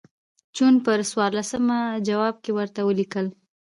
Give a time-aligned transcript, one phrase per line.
[0.55, 3.27] جون پر څوارلسمه جواب کې ورته ولیکل.